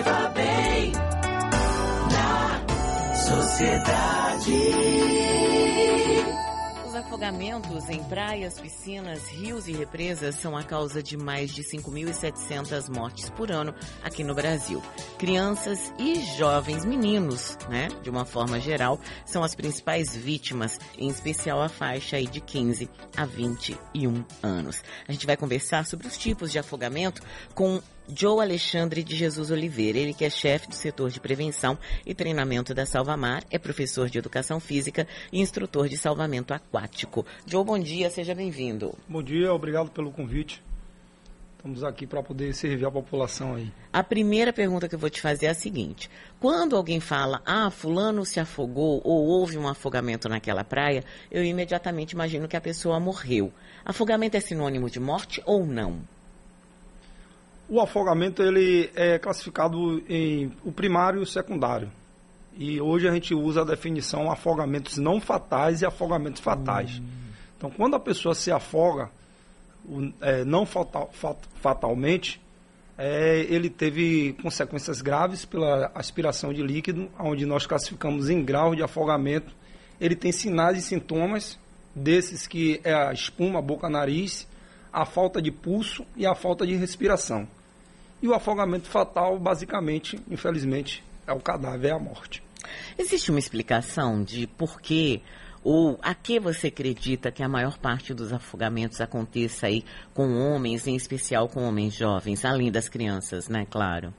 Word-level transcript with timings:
viva 0.00 0.32
bem 0.34 0.92
na 2.10 3.14
sociedade. 3.14 4.52
Os 6.86 6.94
afogamentos 6.94 7.88
em 7.90 8.02
praias, 8.04 8.58
piscinas, 8.58 9.28
rios 9.28 9.68
e 9.68 9.72
represas 9.72 10.36
são 10.36 10.56
a 10.56 10.62
causa 10.62 11.02
de 11.02 11.18
mais 11.18 11.50
de 11.50 11.62
5.700 11.62 12.88
mortes 12.88 13.28
por 13.30 13.52
ano 13.52 13.74
aqui 14.02 14.24
no 14.24 14.34
Brasil. 14.34 14.82
Crianças 15.18 15.92
e 15.98 16.20
jovens 16.38 16.84
meninos, 16.84 17.58
né, 17.68 17.88
de 18.02 18.08
uma 18.08 18.24
forma 18.24 18.58
geral, 18.58 18.98
são 19.26 19.44
as 19.44 19.54
principais 19.54 20.16
vítimas, 20.16 20.78
em 20.96 21.08
especial 21.08 21.60
a 21.60 21.68
faixa 21.68 22.16
aí 22.16 22.26
de 22.26 22.40
15 22.40 22.88
a 23.14 23.26
21 23.26 24.24
anos. 24.42 24.82
A 25.06 25.12
gente 25.12 25.26
vai 25.26 25.36
conversar 25.36 25.84
sobre 25.84 26.06
os 26.06 26.16
tipos 26.16 26.50
de 26.50 26.58
afogamento 26.58 27.20
com 27.54 27.82
Joe 28.14 28.42
Alexandre 28.42 29.04
de 29.04 29.14
Jesus 29.14 29.50
Oliveira, 29.50 29.98
ele 29.98 30.12
que 30.12 30.24
é 30.24 30.30
chefe 30.30 30.68
do 30.68 30.74
setor 30.74 31.10
de 31.10 31.20
prevenção 31.20 31.78
e 32.04 32.14
treinamento 32.14 32.74
da 32.74 32.84
Salvamar, 32.84 33.44
é 33.50 33.58
professor 33.58 34.08
de 34.08 34.18
educação 34.18 34.58
física 34.58 35.06
e 35.32 35.40
instrutor 35.40 35.88
de 35.88 35.96
salvamento 35.96 36.52
aquático. 36.52 37.24
Joe, 37.46 37.64
bom 37.64 37.78
dia, 37.78 38.10
seja 38.10 38.34
bem-vindo. 38.34 38.94
Bom 39.08 39.22
dia, 39.22 39.52
obrigado 39.52 39.90
pelo 39.90 40.10
convite. 40.10 40.62
Estamos 41.56 41.84
aqui 41.84 42.06
para 42.06 42.22
poder 42.22 42.54
servir 42.54 42.86
a 42.86 42.90
população 42.90 43.54
aí. 43.54 43.70
A 43.92 44.02
primeira 44.02 44.50
pergunta 44.50 44.88
que 44.88 44.94
eu 44.94 44.98
vou 44.98 45.10
te 45.10 45.20
fazer 45.20 45.46
é 45.46 45.50
a 45.50 45.54
seguinte: 45.54 46.10
quando 46.40 46.74
alguém 46.74 47.00
fala, 47.00 47.42
ah, 47.44 47.70
fulano 47.70 48.24
se 48.24 48.40
afogou 48.40 49.02
ou 49.04 49.26
houve 49.26 49.58
um 49.58 49.68
afogamento 49.68 50.26
naquela 50.26 50.64
praia, 50.64 51.04
eu 51.30 51.44
imediatamente 51.44 52.12
imagino 52.12 52.48
que 52.48 52.56
a 52.56 52.60
pessoa 52.62 52.98
morreu. 52.98 53.52
Afogamento 53.84 54.38
é 54.38 54.40
sinônimo 54.40 54.88
de 54.88 54.98
morte 54.98 55.42
ou 55.44 55.66
não? 55.66 56.00
O 57.70 57.80
afogamento 57.80 58.42
ele 58.42 58.90
é 58.96 59.16
classificado 59.16 60.02
em 60.08 60.50
o 60.64 60.72
primário 60.72 61.20
e 61.20 61.22
o 61.22 61.26
secundário. 61.26 61.88
E 62.58 62.80
hoje 62.80 63.06
a 63.06 63.12
gente 63.12 63.32
usa 63.32 63.60
a 63.60 63.64
definição 63.64 64.28
afogamentos 64.28 64.98
não 64.98 65.20
fatais 65.20 65.80
e 65.80 65.86
afogamentos 65.86 66.40
fatais. 66.40 66.98
Hum. 66.98 67.06
Então, 67.56 67.70
quando 67.70 67.94
a 67.94 68.00
pessoa 68.00 68.34
se 68.34 68.50
afoga, 68.50 69.08
é, 70.20 70.44
não 70.44 70.66
fatal, 70.66 71.10
fat, 71.12 71.36
fatalmente, 71.60 72.40
é, 72.98 73.46
ele 73.48 73.70
teve 73.70 74.32
consequências 74.42 75.00
graves 75.00 75.44
pela 75.44 75.92
aspiração 75.94 76.52
de 76.52 76.62
líquido, 76.64 77.08
onde 77.20 77.46
nós 77.46 77.66
classificamos 77.66 78.28
em 78.28 78.42
grau 78.42 78.74
de 78.74 78.82
afogamento. 78.82 79.54
Ele 80.00 80.16
tem 80.16 80.32
sinais 80.32 80.76
e 80.76 80.82
sintomas 80.82 81.56
desses 81.94 82.48
que 82.48 82.80
é 82.82 82.92
a 82.92 83.12
espuma, 83.12 83.62
boca, 83.62 83.88
nariz, 83.88 84.48
a 84.92 85.06
falta 85.06 85.40
de 85.40 85.52
pulso 85.52 86.04
e 86.16 86.26
a 86.26 86.34
falta 86.34 86.66
de 86.66 86.74
respiração. 86.74 87.46
E 88.22 88.28
o 88.28 88.34
afogamento 88.34 88.88
fatal, 88.88 89.38
basicamente, 89.38 90.20
infelizmente, 90.30 91.02
é 91.26 91.32
o 91.32 91.40
cadáver, 91.40 91.88
é 91.88 91.92
a 91.92 91.98
morte. 91.98 92.42
Existe 92.98 93.30
uma 93.30 93.38
explicação 93.38 94.22
de 94.22 94.46
por 94.46 94.80
que 94.80 95.22
ou 95.62 95.98
a 96.02 96.14
que 96.14 96.40
você 96.40 96.68
acredita 96.68 97.30
que 97.30 97.42
a 97.42 97.48
maior 97.48 97.78
parte 97.78 98.14
dos 98.14 98.32
afogamentos 98.32 99.00
aconteça 99.00 99.66
aí 99.66 99.84
com 100.14 100.34
homens, 100.38 100.86
em 100.86 100.96
especial 100.96 101.48
com 101.48 101.62
homens 101.62 101.94
jovens, 101.94 102.44
além 102.44 102.70
das 102.70 102.88
crianças, 102.88 103.48
né, 103.48 103.66
claro? 103.70 104.12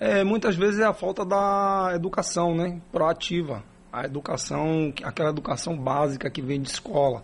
É, 0.00 0.24
muitas 0.24 0.56
vezes 0.56 0.80
é 0.80 0.84
a 0.84 0.92
falta 0.92 1.24
da 1.24 1.92
educação, 1.94 2.54
né, 2.54 2.80
proativa. 2.90 3.62
A 3.92 4.04
educação, 4.04 4.92
aquela 5.04 5.30
educação 5.30 5.76
básica 5.76 6.30
que 6.30 6.42
vem 6.42 6.60
de 6.60 6.68
escola. 6.68 7.22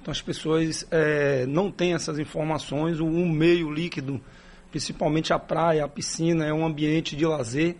Então 0.00 0.12
as 0.12 0.22
pessoas 0.22 0.86
é, 0.90 1.44
não 1.46 1.70
têm 1.70 1.92
essas 1.92 2.18
informações, 2.18 3.00
o 3.00 3.04
um 3.04 3.28
meio 3.28 3.70
líquido 3.70 4.20
principalmente 4.70 5.32
a 5.32 5.38
praia, 5.38 5.84
a 5.84 5.88
piscina, 5.88 6.44
é 6.44 6.52
um 6.52 6.64
ambiente 6.64 7.16
de 7.16 7.24
lazer 7.24 7.76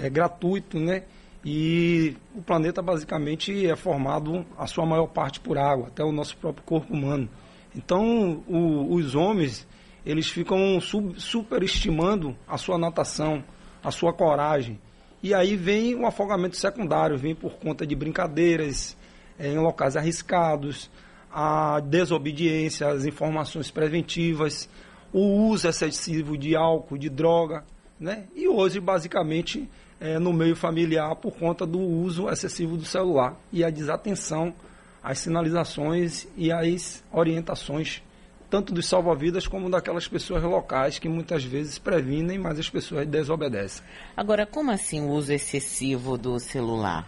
é 0.00 0.08
gratuito, 0.08 0.78
né? 0.78 1.02
E 1.44 2.16
o 2.34 2.42
planeta 2.42 2.82
basicamente 2.82 3.66
é 3.66 3.76
formado 3.76 4.44
a 4.56 4.66
sua 4.66 4.84
maior 4.84 5.06
parte 5.06 5.40
por 5.40 5.56
água, 5.58 5.88
até 5.88 6.04
o 6.04 6.12
nosso 6.12 6.36
próprio 6.36 6.64
corpo 6.64 6.92
humano. 6.92 7.28
Então, 7.74 8.42
o, 8.48 8.94
os 8.94 9.14
homens, 9.14 9.66
eles 10.04 10.28
ficam 10.28 10.80
sub, 10.80 11.20
superestimando 11.20 12.36
a 12.46 12.56
sua 12.58 12.78
natação, 12.78 13.42
a 13.82 13.90
sua 13.90 14.12
coragem. 14.12 14.78
E 15.22 15.32
aí 15.34 15.56
vem 15.56 15.94
o 15.94 16.06
afogamento 16.06 16.56
secundário, 16.56 17.16
vem 17.16 17.34
por 17.34 17.54
conta 17.54 17.86
de 17.86 17.94
brincadeiras 17.94 18.96
é, 19.38 19.48
em 19.48 19.58
locais 19.58 19.96
arriscados, 19.96 20.90
a 21.30 21.80
desobediência, 21.80 22.88
as 22.88 23.04
informações 23.04 23.70
preventivas, 23.70 24.68
o 25.12 25.48
uso 25.48 25.68
excessivo 25.68 26.36
de 26.36 26.54
álcool, 26.54 26.98
de 26.98 27.08
droga, 27.08 27.64
né? 27.98 28.24
E 28.34 28.48
hoje, 28.48 28.80
basicamente, 28.80 29.68
é, 30.00 30.18
no 30.18 30.32
meio 30.32 30.54
familiar, 30.54 31.14
por 31.16 31.32
conta 31.32 31.66
do 31.66 31.80
uso 31.80 32.28
excessivo 32.28 32.76
do 32.76 32.84
celular 32.84 33.36
e 33.52 33.64
a 33.64 33.70
desatenção 33.70 34.54
às 35.02 35.18
sinalizações 35.18 36.26
e 36.36 36.52
às 36.52 37.02
orientações, 37.12 38.02
tanto 38.50 38.72
dos 38.72 38.86
salva-vidas 38.86 39.46
como 39.46 39.70
daquelas 39.70 40.06
pessoas 40.06 40.42
locais 40.42 40.98
que 40.98 41.08
muitas 41.08 41.44
vezes 41.44 41.78
previnem, 41.78 42.38
mas 42.38 42.58
as 42.58 42.68
pessoas 42.68 43.06
desobedecem. 43.06 43.84
Agora, 44.16 44.46
como 44.46 44.70
assim 44.70 45.02
o 45.02 45.10
uso 45.10 45.32
excessivo 45.32 46.16
do 46.16 46.38
celular? 46.38 47.06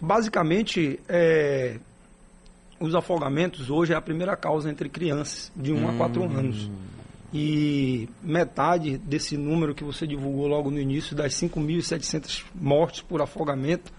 Basicamente, 0.00 1.00
é, 1.08 1.78
os 2.78 2.94
afogamentos 2.94 3.70
hoje 3.70 3.92
é 3.92 3.96
a 3.96 4.00
primeira 4.00 4.36
causa 4.36 4.70
entre 4.70 4.88
crianças 4.88 5.50
de 5.56 5.72
1 5.72 5.76
hum. 5.76 5.88
a 5.88 5.96
4 5.96 6.24
anos. 6.24 6.70
E 7.32 8.08
metade 8.22 8.96
desse 8.98 9.36
número 9.36 9.74
que 9.74 9.84
você 9.84 10.06
divulgou 10.06 10.46
logo 10.46 10.70
no 10.70 10.78
início, 10.78 11.14
das 11.14 11.34
5.700 11.34 12.44
mortes 12.54 13.02
por 13.02 13.20
afogamento, 13.20 13.92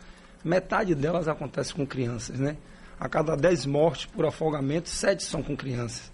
metade 0.44 0.96
delas 0.96 1.28
acontece 1.28 1.74
com 1.74 1.86
crianças, 1.86 2.40
né? 2.40 2.58
A 3.00 3.08
cada 3.08 3.36
10 3.36 3.66
mortes 3.66 4.06
por 4.06 4.26
afogamento, 4.26 4.90
7 4.90 5.24
são 5.24 5.44
com 5.44 5.56
crianças. 5.56 6.12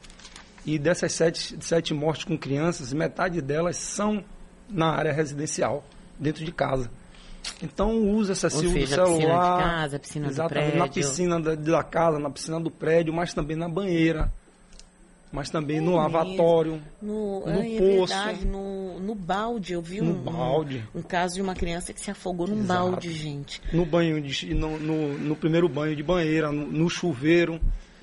E 0.65 0.77
dessas 0.79 1.13
7, 1.13 1.57
7 1.61 1.93
mortes 1.93 2.25
com 2.25 2.37
crianças, 2.37 2.91
metade 2.91 3.41
delas 3.41 3.77
são 3.77 4.23
na 4.69 4.87
área 4.87 5.13
residencial, 5.13 5.83
dentro 6.19 6.43
de 6.43 6.51
casa. 6.51 6.89
Então 7.61 7.91
o 7.91 8.11
uso 8.15 8.31
excessivo 8.31 8.73
seja, 8.73 8.97
do 8.97 9.05
celular. 9.05 9.17
Piscina 9.17 9.57
de 9.57 9.63
casa, 9.63 9.99
piscina 9.99 10.27
exatamente, 10.27 10.53
do 10.53 10.71
prédio. 10.71 10.79
na 10.79 10.87
piscina 10.87 11.39
da, 11.39 11.55
da, 11.55 11.83
casa, 11.83 12.19
na 12.19 12.29
piscina 12.29 12.59
do 12.59 12.71
prédio, 12.71 13.13
mas 13.13 13.33
também 13.33 13.55
na 13.55 13.69
banheira. 13.69 14.31
Mas 15.31 15.49
também 15.49 15.77
é 15.77 15.81
no 15.81 15.95
lavatório, 15.95 16.79
no, 17.01 17.39
no 17.39 17.49
é, 17.49 17.77
poço. 17.79 18.13
É 18.13 18.25
verdade, 18.25 18.45
no, 18.45 18.99
no 18.99 19.15
balde. 19.15 19.73
Eu 19.73 19.81
vi 19.81 19.99
no 19.99 20.11
um, 20.11 20.13
balde. 20.13 20.87
Um, 20.93 20.99
um, 20.99 21.01
caso 21.01 21.33
de 21.33 21.41
uma 21.41 21.55
criança 21.55 21.91
que 21.91 21.99
se 21.99 22.11
afogou 22.11 22.47
num 22.47 22.59
Exato. 22.59 22.91
balde, 22.91 23.11
gente. 23.11 23.59
No 23.73 23.83
banho, 23.83 24.21
de, 24.21 24.53
no, 24.53 24.79
no, 24.79 25.17
no 25.17 25.35
primeiro 25.35 25.67
banho 25.67 25.95
de 25.95 26.03
banheira, 26.03 26.51
no, 26.51 26.67
no 26.67 26.87
chuveiro. 26.87 27.59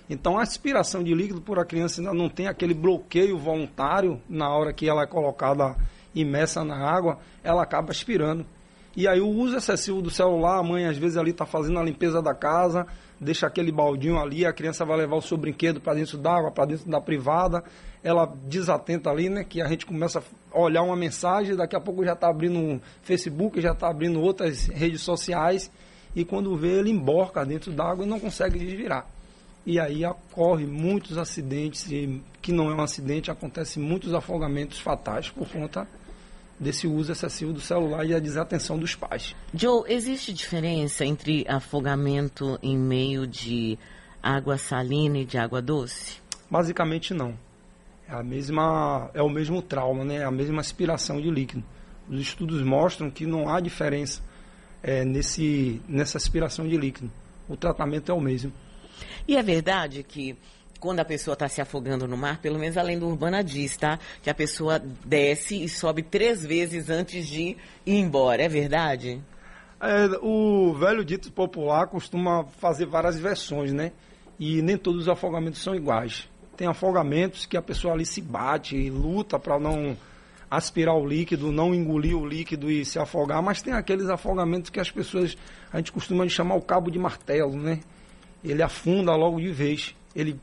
Então 0.09 0.41
a 0.41 0.43
aspiração 0.43 1.05
de 1.05 1.15
líquido 1.15 1.41
por 1.41 1.61
a 1.61 1.65
criança 1.65 2.01
ainda 2.01 2.13
não 2.13 2.29
tem 2.29 2.49
aquele 2.49 2.75
bloqueio 2.75 3.39
voluntário 3.39 4.21
na 4.29 4.49
hora 4.49 4.73
que 4.73 4.89
ela 4.89 5.05
é 5.05 5.07
colocada 5.07 5.77
imersa 6.13 6.65
na 6.65 6.77
água, 6.77 7.21
ela 7.45 7.63
acaba 7.63 7.93
aspirando. 7.93 8.45
E 8.97 9.07
aí 9.07 9.21
o 9.21 9.29
uso 9.29 9.57
excessivo 9.57 10.03
do 10.03 10.11
celular, 10.11 10.59
a 10.59 10.63
mãe 10.63 10.87
às 10.87 10.99
vezes 10.99 11.17
ali 11.17 11.31
está 11.31 11.47
fazendo 11.47 11.79
a 11.79 11.83
limpeza 11.83 12.21
da 12.21 12.35
casa, 12.35 12.87
deixa 13.21 13.47
aquele 13.47 13.71
baldinho 13.71 14.19
ali, 14.19 14.45
a 14.45 14.53
criança 14.53 14.85
vai 14.85 14.97
levar 14.97 15.17
o 15.17 15.23
seu 15.23 15.37
brinquedo 15.37 15.81
para 15.81 15.95
dentro 15.95 16.19
da 16.19 16.33
água, 16.33 16.51
para 16.51 16.67
dentro 16.67 16.91
da 16.91 17.01
privada, 17.01 17.63
ela 18.03 18.27
desatenta 18.47 19.09
ali, 19.09 19.29
né? 19.29 19.45
Que 19.45 19.61
a 19.63 19.69
gente 19.69 19.87
começa 19.87 20.23
a 20.53 20.59
olhar 20.59 20.83
uma 20.83 20.97
mensagem, 20.97 21.55
daqui 21.55 21.77
a 21.77 21.81
pouco 21.81 22.05
já 22.05 22.15
está 22.15 22.29
abrindo 22.29 22.59
um 22.59 22.81
Facebook, 23.03 23.61
já 23.61 23.73
está 23.73 23.89
abrindo 23.89 24.21
outras 24.21 24.67
redes 24.67 25.03
sociais, 25.03 25.71
e 26.17 26.25
quando 26.25 26.57
vê 26.57 26.81
ele 26.81 26.91
emborca 26.91 27.45
dentro 27.45 27.73
da 27.73 27.85
água 27.85 28.05
e 28.05 28.09
não 28.09 28.19
consegue 28.19 28.59
desvirar. 28.59 29.07
E 29.65 29.79
aí 29.79 30.05
ocorre 30.05 30.67
muitos 30.67 31.17
acidentes, 31.17 31.87
que 32.43 32.53
não 32.53 32.71
é 32.71 32.75
um 32.75 32.81
acidente, 32.81 33.31
acontece 33.31 33.79
muitos 33.79 34.15
afogamentos 34.15 34.81
fatais 34.81 35.29
por 35.29 35.47
conta 35.49 35.87
desse 36.61 36.87
uso 36.87 37.11
excessivo 37.11 37.55
do 37.55 37.61
celular 37.61 38.05
e 38.05 38.15
a 38.15 38.19
desatenção 38.19 38.79
dos 38.79 38.95
pais. 38.95 39.35
Joe, 39.55 39.83
existe 39.89 40.33
diferença 40.33 41.07
entre 41.07 41.47
afogamento 41.49 42.59
em 42.63 42.77
meio 42.77 43.27
de 43.27 43.79
água 44.23 44.59
salina 44.59 45.19
e 45.19 45.25
de 45.25 45.39
água 45.39 45.63
doce? 45.63 46.21
Basicamente 46.51 47.15
não. 47.15 47.35
É 48.07 48.13
a 48.13 48.23
mesma, 48.23 49.11
é 49.15 49.23
o 49.23 49.31
mesmo 49.31 49.63
trauma, 49.63 50.05
né? 50.05 50.17
É 50.17 50.25
a 50.25 50.31
mesma 50.31 50.61
aspiração 50.61 51.21
de 51.21 51.31
líquido. 51.31 51.65
Os 52.09 52.21
estudos 52.21 52.63
mostram 52.63 53.11
que 53.11 53.25
não 53.25 53.49
há 53.49 53.61
diferença 53.61 54.21
é, 54.83 55.05
nesse, 55.05 55.81
nessa 55.89 56.19
aspiração 56.19 56.69
de 56.69 56.77
líquido. 56.77 57.11
O 57.49 57.57
tratamento 57.57 58.11
é 58.11 58.15
o 58.15 58.21
mesmo. 58.21 58.53
E 59.27 59.37
é 59.37 59.43
verdade 59.43 60.03
que 60.03 60.37
quando 60.81 61.01
a 61.01 61.05
pessoa 61.05 61.35
está 61.35 61.47
se 61.47 61.61
afogando 61.61 62.09
no 62.09 62.17
mar, 62.17 62.41
pelo 62.41 62.59
menos 62.59 62.77
a 62.77 62.83
lenda 62.83 63.05
urbana 63.05 63.45
diz, 63.45 63.77
tá? 63.77 63.99
Que 64.23 64.31
a 64.31 64.35
pessoa 64.35 64.79
desce 65.05 65.63
e 65.63 65.69
sobe 65.69 66.03
três 66.03 66.45
vezes 66.45 66.89
antes 66.89 67.27
de 67.29 67.57
ir 67.87 67.95
embora. 67.95 68.43
É 68.43 68.49
verdade? 68.49 69.23
É, 69.81 70.07
o 70.23 70.75
velho 70.75 71.05
dito 71.05 71.31
popular 71.31 71.87
costuma 71.87 72.45
fazer 72.59 72.87
várias 72.87 73.19
versões, 73.19 73.73
né? 73.73 73.93
E 74.39 74.63
nem 74.63 74.77
todos 74.77 75.03
os 75.03 75.09
afogamentos 75.09 75.63
são 75.63 75.75
iguais. 75.75 76.29
Tem 76.57 76.67
afogamentos 76.67 77.47
que 77.47 77.57
a 77.57 77.63
pessoa 77.63 77.95
ali 77.95 78.05
se 78.05 78.21
bate 78.21 78.91
luta 78.91 79.39
para 79.39 79.59
não 79.59 79.97
aspirar 80.51 80.95
o 80.95 81.07
líquido, 81.07 81.53
não 81.53 81.75
engolir 81.75 82.17
o 82.17 82.27
líquido 82.27 82.71
e 82.71 82.85
se 82.85 82.99
afogar, 82.99 83.41
mas 83.41 83.63
tem 83.63 83.73
aqueles 83.73 84.09
afogamentos 84.09 84.69
que 84.69 84.81
as 84.81 84.91
pessoas, 84.91 85.37
a 85.73 85.77
gente 85.77 85.93
costuma 85.93 86.29
chamar 86.29 86.57
o 86.57 86.63
cabo 86.63 86.91
de 86.91 86.99
martelo, 86.99 87.57
né? 87.57 87.81
Ele 88.43 88.63
afunda 88.63 89.15
logo 89.15 89.39
de 89.39 89.53
vez. 89.53 89.95
Ele 90.15 90.41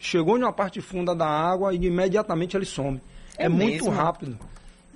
chegou 0.00 0.38
em 0.38 0.42
uma 0.42 0.52
parte 0.52 0.80
funda 0.80 1.14
da 1.14 1.26
água 1.26 1.74
e 1.74 1.76
imediatamente 1.76 2.56
ele 2.56 2.64
some. 2.64 3.00
É, 3.36 3.44
é 3.44 3.48
muito 3.48 3.88
rápido. 3.88 4.38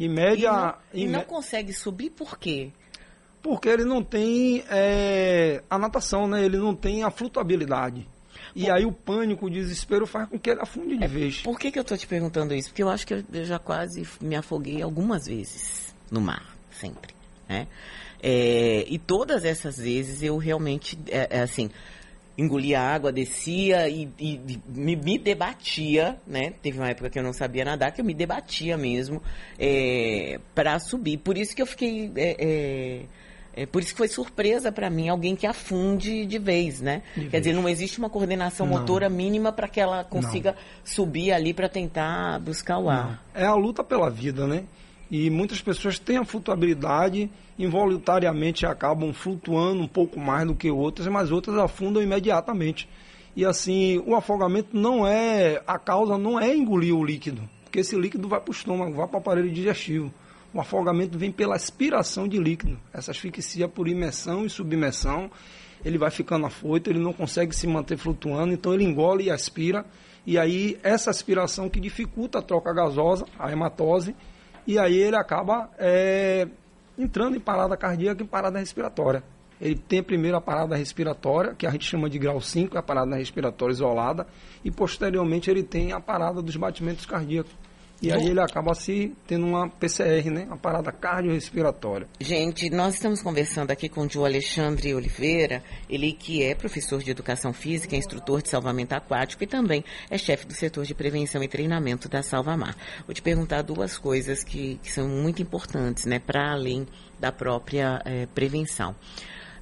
Em 0.00 0.08
média. 0.08 0.74
E 0.92 1.04
não, 1.04 1.12
e 1.12 1.12
não 1.12 1.22
consegue 1.22 1.72
subir 1.72 2.10
por 2.10 2.36
quê? 2.38 2.72
Porque 3.42 3.68
ele 3.68 3.84
não 3.84 4.02
tem 4.02 4.64
é, 4.70 5.62
a 5.68 5.78
natação, 5.78 6.26
né? 6.26 6.44
Ele 6.44 6.56
não 6.56 6.74
tem 6.74 7.04
a 7.04 7.10
flutuabilidade. 7.10 8.08
E 8.56 8.70
aí 8.70 8.86
o 8.86 8.92
pânico, 8.92 9.46
o 9.46 9.50
desespero 9.50 10.06
faz 10.06 10.28
com 10.28 10.38
que 10.38 10.50
ele 10.50 10.60
afunde 10.60 10.96
de 10.96 11.04
é, 11.04 11.08
vez. 11.08 11.42
Por 11.42 11.58
que, 11.58 11.70
que 11.70 11.78
eu 11.78 11.82
estou 11.82 11.98
te 11.98 12.06
perguntando 12.06 12.54
isso? 12.54 12.70
Porque 12.70 12.82
eu 12.82 12.88
acho 12.88 13.06
que 13.06 13.14
eu 13.14 13.44
já 13.44 13.58
quase 13.58 14.06
me 14.20 14.36
afoguei 14.36 14.80
algumas 14.80 15.26
vezes 15.26 15.94
no 16.10 16.20
mar, 16.20 16.56
sempre. 16.70 17.14
Né? 17.48 17.66
É, 18.22 18.86
e 18.88 18.98
todas 18.98 19.44
essas 19.44 19.76
vezes 19.76 20.22
eu 20.22 20.36
realmente, 20.38 20.98
é, 21.08 21.38
é 21.38 21.42
assim, 21.42 21.68
engolia 22.36 22.80
água, 22.80 23.12
descia 23.12 23.88
e, 23.88 24.08
e 24.18 24.60
me, 24.68 24.96
me, 24.96 25.18
debatia, 25.18 26.18
né? 26.26 26.52
Teve 26.62 26.78
uma 26.78 26.88
época 26.88 27.08
que 27.08 27.18
eu 27.18 27.22
não 27.22 27.32
sabia 27.32 27.64
nadar, 27.64 27.92
que 27.92 28.00
eu 28.00 28.04
me 28.04 28.14
debatia 28.14 28.76
mesmo 28.76 29.22
é, 29.58 30.38
para 30.54 30.78
subir. 30.78 31.18
Por 31.18 31.38
isso 31.38 31.54
que 31.54 31.62
eu 31.62 31.66
fiquei. 31.66 32.10
É, 32.16 32.36
é, 32.38 33.02
é 33.56 33.66
por 33.66 33.80
isso 33.80 33.92
que 33.92 33.98
foi 33.98 34.08
surpresa 34.08 34.72
para 34.72 34.90
mim 34.90 35.08
alguém 35.08 35.36
que 35.36 35.46
afunde 35.46 36.26
de 36.26 36.38
vez, 36.40 36.80
né? 36.80 37.02
De 37.14 37.26
Quer 37.26 37.30
vez. 37.30 37.42
dizer, 37.44 37.52
não 37.54 37.68
existe 37.68 37.98
uma 37.98 38.10
coordenação 38.10 38.66
não. 38.66 38.78
motora 38.78 39.08
mínima 39.08 39.52
para 39.52 39.68
que 39.68 39.80
ela 39.80 40.02
consiga 40.02 40.52
não. 40.52 40.58
subir 40.84 41.30
ali 41.30 41.54
para 41.54 41.68
tentar 41.68 42.40
buscar 42.40 42.78
o 42.78 42.90
ar. 42.90 43.24
Não. 43.32 43.42
É 43.42 43.46
a 43.46 43.54
luta 43.54 43.84
pela 43.84 44.10
vida, 44.10 44.44
né? 44.44 44.64
E 45.16 45.30
muitas 45.30 45.62
pessoas 45.62 45.96
têm 45.96 46.16
a 46.16 46.24
flutuabilidade, 46.24 47.30
involuntariamente 47.56 48.66
acabam 48.66 49.12
flutuando 49.12 49.80
um 49.80 49.86
pouco 49.86 50.18
mais 50.18 50.44
do 50.44 50.56
que 50.56 50.68
outras, 50.72 51.06
mas 51.06 51.30
outras 51.30 51.56
afundam 51.56 52.02
imediatamente. 52.02 52.88
E 53.36 53.44
assim, 53.44 54.02
o 54.08 54.16
afogamento 54.16 54.76
não 54.76 55.06
é, 55.06 55.62
a 55.68 55.78
causa 55.78 56.18
não 56.18 56.40
é 56.40 56.52
engolir 56.52 56.96
o 56.96 57.04
líquido, 57.04 57.48
porque 57.62 57.78
esse 57.78 57.94
líquido 57.94 58.26
vai 58.26 58.40
para 58.40 58.50
o 58.50 58.52
estômago, 58.52 58.96
vai 58.96 59.06
para 59.06 59.14
o 59.14 59.20
aparelho 59.20 59.52
digestivo. 59.52 60.12
O 60.52 60.60
afogamento 60.60 61.16
vem 61.16 61.30
pela 61.30 61.54
aspiração 61.54 62.26
de 62.26 62.36
líquido, 62.36 62.76
essa 62.92 63.12
asfixia 63.12 63.68
por 63.68 63.86
imersão 63.86 64.44
e 64.44 64.50
submersão. 64.50 65.30
Ele 65.84 65.96
vai 65.96 66.10
ficando 66.10 66.46
afoito, 66.46 66.90
ele 66.90 66.98
não 66.98 67.12
consegue 67.12 67.54
se 67.54 67.68
manter 67.68 67.96
flutuando, 67.96 68.52
então 68.52 68.74
ele 68.74 68.82
engole 68.82 69.26
e 69.26 69.30
aspira. 69.30 69.86
E 70.26 70.36
aí, 70.36 70.76
essa 70.82 71.08
aspiração 71.08 71.70
que 71.70 71.78
dificulta 71.78 72.40
a 72.40 72.42
troca 72.42 72.72
gasosa, 72.72 73.26
a 73.38 73.52
hematose, 73.52 74.12
e 74.66 74.78
aí 74.78 74.96
ele 74.96 75.16
acaba 75.16 75.70
é, 75.78 76.46
entrando 76.98 77.36
em 77.36 77.40
parada 77.40 77.76
cardíaca 77.76 78.22
e 78.22 78.26
parada 78.26 78.58
respiratória. 78.58 79.22
Ele 79.60 79.76
tem 79.76 80.02
primeiro 80.02 80.36
a 80.36 80.40
parada 80.40 80.76
respiratória, 80.76 81.54
que 81.54 81.66
a 81.66 81.70
gente 81.70 81.84
chama 81.84 82.10
de 82.10 82.18
grau 82.18 82.40
5, 82.40 82.76
é 82.76 82.80
a 82.80 82.82
parada 82.82 83.16
respiratória 83.16 83.72
isolada, 83.72 84.26
e 84.64 84.70
posteriormente 84.70 85.50
ele 85.50 85.62
tem 85.62 85.92
a 85.92 86.00
parada 86.00 86.42
dos 86.42 86.56
batimentos 86.56 87.06
cardíacos. 87.06 87.52
E 88.02 88.12
aí 88.12 88.28
ele 88.28 88.40
acaba 88.40 88.74
se 88.74 89.14
tendo 89.26 89.46
uma 89.46 89.68
PCR, 89.68 90.30
né? 90.30 90.44
Uma 90.44 90.56
parada 90.56 90.92
cardiorrespiratória. 90.92 92.06
Gente, 92.20 92.68
nós 92.68 92.94
estamos 92.94 93.22
conversando 93.22 93.70
aqui 93.70 93.88
com 93.88 94.02
o 94.02 94.10
João 94.10 94.26
Alexandre 94.26 94.94
Oliveira, 94.94 95.62
ele 95.88 96.12
que 96.12 96.42
é 96.42 96.54
professor 96.54 97.02
de 97.02 97.10
educação 97.10 97.52
física, 97.52 97.96
instrutor 97.96 98.42
de 98.42 98.50
salvamento 98.50 98.94
aquático 98.94 99.44
e 99.44 99.46
também 99.46 99.84
é 100.10 100.18
chefe 100.18 100.46
do 100.46 100.52
setor 100.52 100.84
de 100.84 100.94
prevenção 100.94 101.42
e 101.42 101.48
treinamento 101.48 102.08
da 102.08 102.22
Salvamar. 102.22 102.76
Vou 103.06 103.14
te 103.14 103.22
perguntar 103.22 103.62
duas 103.62 103.96
coisas 103.96 104.44
que, 104.44 104.78
que 104.82 104.90
são 104.90 105.08
muito 105.08 105.40
importantes, 105.40 106.04
né? 106.04 106.18
Para 106.18 106.52
além 106.52 106.86
da 107.18 107.32
própria 107.32 108.02
é, 108.04 108.26
prevenção. 108.26 108.94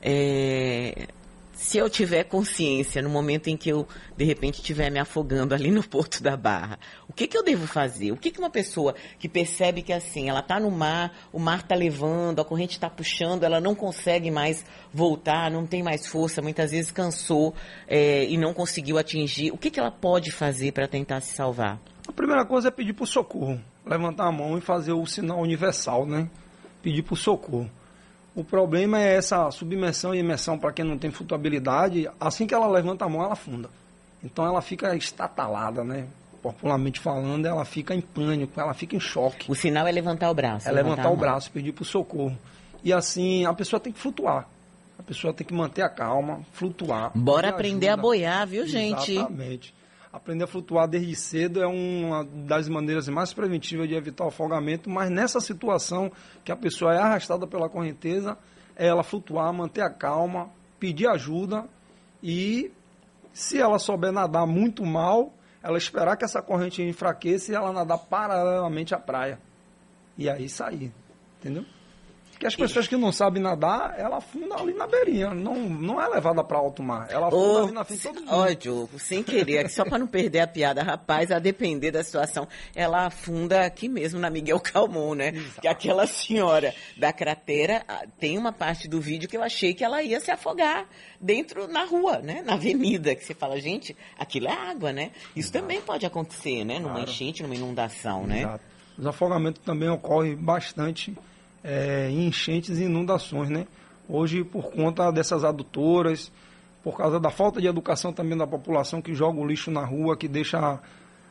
É, 0.01 1.07
se 1.53 1.79
eu 1.79 1.89
tiver 1.89 2.25
consciência 2.25 3.03
no 3.03 3.11
momento 3.11 3.49
em 3.49 3.57
que 3.57 3.69
eu, 3.69 3.87
de 4.17 4.25
repente, 4.25 4.57
estiver 4.57 4.91
me 4.91 4.99
afogando 4.99 5.55
ali 5.55 5.71
no 5.71 5.87
Porto 5.87 6.23
da 6.23 6.37
Barra, 6.37 6.79
o 7.09 7.13
que, 7.13 7.27
que 7.27 7.37
eu 7.37 7.43
devo 7.43 7.67
fazer? 7.67 8.11
O 8.11 8.17
que, 8.17 8.31
que 8.31 8.39
uma 8.39 8.51
pessoa 8.51 8.95
que 9.19 9.29
percebe 9.29 9.83
que 9.83 9.93
assim, 9.93 10.29
ela 10.29 10.41
está 10.41 10.59
no 10.59 10.71
mar, 10.71 11.15
o 11.33 11.39
mar 11.39 11.61
está 11.61 11.75
levando, 11.75 12.41
a 12.41 12.45
corrente 12.45 12.73
está 12.73 12.89
puxando, 12.89 13.45
ela 13.45 13.61
não 13.61 13.75
consegue 13.75 14.31
mais 14.31 14.65
voltar, 14.93 15.51
não 15.51 15.67
tem 15.67 15.83
mais 15.83 16.07
força, 16.07 16.41
muitas 16.41 16.71
vezes 16.71 16.91
cansou 16.91 17.55
é, 17.87 18.25
e 18.25 18.37
não 18.37 18.55
conseguiu 18.55 18.99
atingir, 18.99 19.53
o 19.53 19.59
que, 19.59 19.71
que 19.71 19.79
ela 19.79 19.91
pode 19.91 20.31
fazer 20.33 20.73
para 20.73 20.89
tentar 20.89 21.21
se 21.21 21.35
salvar? 21.35 21.79
A 22.09 22.13
primeira 22.13 22.45
coisa 22.45 22.69
é 22.69 22.71
pedir 22.71 22.95
por 22.95 23.07
socorro, 23.07 23.61
levantar 23.87 24.27
a 24.27 24.33
mão 24.33 24.57
e 24.57 24.61
fazer 24.61 24.93
o 24.93 25.07
sinal 25.07 25.41
universal, 25.41 26.07
né? 26.07 26.29
Pedir 26.83 27.03
por 27.03 27.17
socorro. 27.17 27.71
O 28.35 28.43
problema 28.43 29.01
é 29.01 29.17
essa 29.17 29.51
submersão 29.51 30.15
e 30.15 30.19
imersão 30.19 30.59
para 30.59 30.73
quem 30.73 30.85
não 30.85 30.97
tem 30.97 31.11
flutuabilidade. 31.11 32.09
Assim 32.19 32.47
que 32.47 32.55
ela 32.55 32.67
levanta 32.67 33.05
a 33.05 33.09
mão, 33.09 33.23
ela 33.23 33.35
afunda. 33.35 33.69
Então 34.25 34.47
ela 34.47 34.63
fica 34.63 34.95
estatalada, 34.97 35.85
né? 35.85 36.07
Popularmente 36.43 36.99
falando, 36.99 37.47
ela 37.47 37.65
fica 37.65 37.95
em 37.95 38.01
pânico, 38.01 38.59
ela 38.59 38.75
fica 38.75 38.97
em 38.97 39.01
choque. 39.01 39.51
O 39.51 39.55
sinal 39.55 39.87
é 39.87 39.93
levantar 39.93 40.31
o 40.31 40.35
braço. 40.35 40.69
É 40.69 40.73
levantar, 40.73 41.03
levantar 41.03 41.11
o 41.11 41.17
braço, 41.17 41.51
pedir 41.51 41.73
por 41.73 41.85
socorro. 41.85 42.37
E 42.83 42.93
assim, 42.93 43.45
a 43.45 43.53
pessoa 43.53 43.79
tem 43.79 43.93
que 43.93 43.99
flutuar. 43.99 44.49
A 44.99 45.03
pessoa 45.03 45.33
tem 45.33 45.47
que 45.47 45.55
manter 45.55 45.83
a 45.83 45.89
calma, 45.89 46.41
flutuar. 46.53 47.13
Bora 47.15 47.49
aprender 47.49 47.89
ajuda. 47.89 48.01
a 48.01 48.03
boiar, 48.03 48.47
viu, 48.47 48.67
gente? 48.67 49.13
Exatamente. 49.13 49.75
Aprender 50.13 50.45
a 50.45 50.47
flutuar 50.47 50.87
desde 50.87 51.17
cedo 51.17 51.63
é 51.63 51.67
uma 51.67 52.23
das 52.23 52.69
maneiras 52.69 53.09
mais 53.09 53.33
preventivas 53.33 53.89
de 53.89 53.95
evitar 53.95 54.25
o 54.25 54.29
afogamento, 54.29 54.91
mas 54.91 55.11
nessa 55.11 55.41
situação 55.41 56.13
que 56.45 56.53
a 56.53 56.57
pessoa 56.57 56.95
é 56.95 56.99
arrastada 56.99 57.47
pela 57.47 57.69
correnteza, 57.69 58.37
é 58.77 58.87
ela 58.87 59.03
flutuar, 59.03 59.51
manter 59.55 59.81
a 59.81 59.89
calma, 59.89 60.51
pedir 60.79 61.07
ajuda 61.07 61.67
e 62.23 62.71
se 63.33 63.59
ela 63.59 63.79
souber 63.79 64.13
nadar 64.13 64.47
muito 64.47 64.85
mal, 64.85 65.33
ela 65.63 65.79
esperar 65.79 66.17
que 66.17 66.25
essa 66.25 66.43
corrente 66.43 66.83
enfraqueça 66.83 67.51
e 67.51 67.55
ela 67.55 67.73
nadar 67.73 67.99
paralelamente 67.99 68.95
à 68.95 68.99
praia. 68.99 69.39
E 70.19 70.29
aí 70.29 70.49
sair, 70.49 70.93
entendeu? 71.39 71.65
Que 72.43 72.47
as 72.49 72.57
pessoas 72.57 72.89
que 72.89 72.97
não 72.97 73.13
sabem 73.13 73.41
nadar, 73.41 73.95
ela 73.97 74.17
afunda 74.17 74.57
ali 74.57 74.75
na 74.75 74.85
beirinha, 74.85 75.33
não, 75.33 75.55
não 75.55 76.03
é 76.03 76.09
levada 76.09 76.43
para 76.43 76.59
alto 76.59 76.83
mar, 76.83 77.07
ela 77.09 77.29
afunda 77.29 77.47
oh, 77.47 77.63
ali 77.63 77.73
na 77.73 77.85
frente 77.85 78.01
de 78.01 78.09
todo 78.09 78.21
mundo. 78.21 78.33
Ó, 78.33 78.49
Diogo, 78.49 78.99
sem 78.99 79.23
querer, 79.23 79.71
só 79.71 79.85
para 79.85 79.97
não 79.97 80.09
perder 80.09 80.41
a 80.41 80.47
piada, 80.49 80.83
rapaz, 80.83 81.31
a 81.31 81.39
depender 81.39 81.93
da 81.93 82.03
situação, 82.03 82.49
ela 82.75 83.07
afunda 83.07 83.65
aqui 83.65 83.89
mesmo 83.89 84.19
na 84.19 84.29
Miguel 84.29 84.59
Calmon, 84.59 85.15
né? 85.15 85.29
Exato. 85.29 85.61
Que 85.61 85.69
aquela 85.69 86.05
senhora 86.05 86.75
da 86.97 87.13
cratera, 87.13 87.85
ah, 87.87 88.03
tem 88.19 88.37
uma 88.37 88.53
parte 88.53 88.89
do 88.89 89.01
vídeo 89.01 89.29
que 89.29 89.37
eu 89.37 89.43
achei 89.45 89.73
que 89.73 89.85
ela 89.85 90.03
ia 90.03 90.19
se 90.19 90.33
afogar 90.33 90.89
dentro 91.21 91.69
na 91.69 91.85
rua, 91.85 92.19
né? 92.19 92.43
Na 92.45 92.55
avenida, 92.55 93.15
que 93.15 93.25
você 93.25 93.35
fala, 93.35 93.61
gente, 93.61 93.97
aquilo 94.19 94.49
é 94.49 94.53
água, 94.53 94.93
né? 94.93 95.13
Isso 95.37 95.51
Exato. 95.51 95.61
também 95.61 95.81
pode 95.81 96.05
acontecer, 96.05 96.65
né? 96.65 96.81
Numa 96.81 96.95
claro. 96.95 97.09
enchente, 97.09 97.41
numa 97.41 97.55
inundação, 97.55 98.27
né? 98.27 98.41
Exato. 98.41 98.65
Os 98.99 99.07
afogamentos 99.07 99.63
também 99.65 99.89
ocorrem 99.89 100.35
bastante 100.35 101.17
é, 101.63 102.11
enchentes 102.11 102.79
e 102.79 102.85
inundações, 102.85 103.49
né? 103.49 103.67
Hoje, 104.09 104.45
por 104.45 104.71
conta 104.73 105.11
dessas 105.11 105.45
adutoras, 105.45 106.31
por 106.83 106.97
causa 106.97 107.21
da 107.21 107.31
falta 107.31 107.61
de 107.61 107.67
educação 107.67 108.13
também 108.13 108.37
da 108.37 108.47
população 108.47 109.01
que 109.01 109.15
joga 109.15 109.41
o 109.41 109.47
lixo 109.47 109.71
na 109.71 109.85
rua, 109.85 110.17
que 110.17 110.27
deixa 110.27 110.81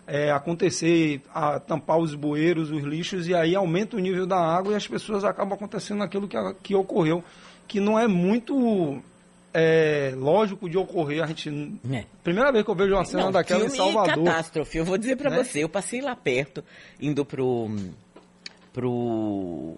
é, 0.07 0.31
acontecer, 0.31 1.21
a 1.33 1.59
tampar 1.59 1.97
os 1.97 2.15
bueiros, 2.15 2.71
os 2.71 2.83
lixos, 2.83 3.27
e 3.27 3.35
aí 3.35 3.55
aumenta 3.55 3.97
o 3.97 3.99
nível 3.99 4.25
da 4.25 4.37
água 4.37 4.73
e 4.73 4.75
as 4.75 4.87
pessoas 4.87 5.23
acabam 5.23 5.53
acontecendo 5.53 6.03
aquilo 6.03 6.27
que, 6.27 6.37
que 6.63 6.75
ocorreu, 6.75 7.23
que 7.67 7.79
não 7.79 7.99
é 7.99 8.07
muito 8.07 9.01
é, 9.53 10.13
lógico 10.15 10.69
de 10.69 10.77
ocorrer. 10.77 11.23
A 11.23 11.27
gente. 11.27 11.49
É. 11.91 12.05
Primeira 12.23 12.51
vez 12.51 12.63
que 12.63 12.71
eu 12.71 12.75
vejo 12.75 12.93
uma 12.93 13.05
cena 13.05 13.25
não, 13.25 13.31
daquela 13.31 13.65
em 13.65 13.69
Salvador. 13.69 14.25
catástrofe. 14.25 14.77
Eu 14.77 14.85
vou 14.85 14.97
dizer 14.97 15.17
para 15.17 15.29
né? 15.29 15.43
você, 15.43 15.63
eu 15.63 15.69
passei 15.69 16.01
lá 16.01 16.15
perto, 16.15 16.63
indo 16.99 17.25
pro. 17.25 17.69
pro 18.73 19.75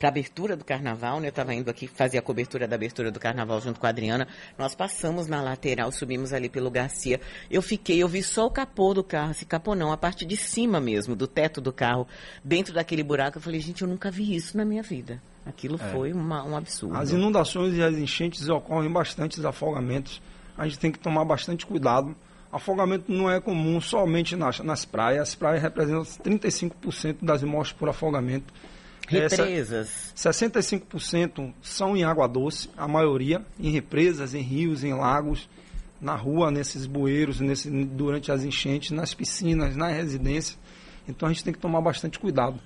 para 0.00 0.08
a 0.08 0.12
abertura 0.12 0.56
do 0.56 0.64
carnaval, 0.64 1.20
né? 1.20 1.26
Eu 1.26 1.28
estava 1.28 1.52
indo 1.52 1.68
aqui 1.68 1.86
fazer 1.86 2.16
a 2.16 2.22
cobertura 2.22 2.66
da 2.66 2.74
abertura 2.74 3.10
do 3.10 3.20
carnaval 3.20 3.60
junto 3.60 3.78
com 3.78 3.84
a 3.84 3.90
Adriana. 3.90 4.26
Nós 4.56 4.74
passamos 4.74 5.26
na 5.26 5.42
lateral, 5.42 5.92
subimos 5.92 6.32
ali 6.32 6.48
pelo 6.48 6.70
Garcia. 6.70 7.20
Eu 7.50 7.60
fiquei, 7.60 8.02
eu 8.02 8.08
vi 8.08 8.22
só 8.22 8.46
o 8.46 8.50
capô 8.50 8.94
do 8.94 9.04
carro, 9.04 9.32
esse 9.32 9.44
capô 9.44 9.74
não, 9.74 9.92
a 9.92 9.98
parte 9.98 10.24
de 10.24 10.38
cima 10.38 10.80
mesmo, 10.80 11.14
do 11.14 11.26
teto 11.26 11.60
do 11.60 11.70
carro, 11.70 12.08
dentro 12.42 12.72
daquele 12.72 13.02
buraco. 13.02 13.36
Eu 13.36 13.42
falei, 13.42 13.60
gente, 13.60 13.82
eu 13.82 13.88
nunca 13.88 14.10
vi 14.10 14.34
isso 14.34 14.56
na 14.56 14.64
minha 14.64 14.82
vida. 14.82 15.20
Aquilo 15.44 15.74
é. 15.74 15.92
foi 15.92 16.14
uma, 16.14 16.42
um 16.44 16.56
absurdo. 16.56 16.96
As 16.96 17.10
inundações 17.10 17.74
e 17.74 17.82
as 17.82 17.94
enchentes 17.94 18.48
ocorrem 18.48 18.90
bastantes 18.90 19.44
afogamentos. 19.44 20.22
A 20.56 20.64
gente 20.64 20.78
tem 20.78 20.90
que 20.90 20.98
tomar 20.98 21.26
bastante 21.26 21.66
cuidado. 21.66 22.16
Afogamento 22.50 23.12
não 23.12 23.30
é 23.30 23.38
comum 23.38 23.78
somente 23.82 24.34
nas, 24.34 24.60
nas 24.60 24.86
praias. 24.86 25.28
As 25.28 25.34
praias 25.34 25.60
representam 25.60 26.04
35% 26.04 27.18
das 27.20 27.42
mortes 27.42 27.74
por 27.74 27.90
afogamento. 27.90 28.50
Represas. 29.10 30.12
É, 30.14 30.30
65% 30.30 31.52
são 31.60 31.96
em 31.96 32.04
água 32.04 32.28
doce, 32.28 32.70
a 32.76 32.86
maioria 32.86 33.44
em 33.58 33.70
represas, 33.70 34.34
em 34.34 34.40
rios, 34.40 34.84
em 34.84 34.94
lagos, 34.94 35.48
na 36.00 36.14
rua, 36.14 36.50
nesses 36.50 36.86
bueiros, 36.86 37.40
nesse, 37.40 37.68
durante 37.70 38.30
as 38.30 38.44
enchentes, 38.44 38.92
nas 38.92 39.12
piscinas, 39.12 39.76
nas 39.76 39.94
residências. 39.94 40.58
Então 41.08 41.28
a 41.28 41.32
gente 41.32 41.44
tem 41.44 41.52
que 41.52 41.58
tomar 41.58 41.80
bastante 41.80 42.18
cuidado. 42.18 42.60